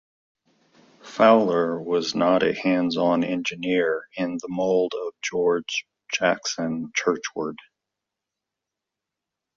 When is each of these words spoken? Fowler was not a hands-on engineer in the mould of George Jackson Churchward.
Fowler 1.03 1.79
was 1.79 2.15
not 2.15 2.41
a 2.41 2.55
hands-on 2.55 3.23
engineer 3.23 4.07
in 4.15 4.37
the 4.41 4.47
mould 4.49 4.95
of 4.99 5.13
George 5.21 5.85
Jackson 6.11 6.91
Churchward. 6.97 7.59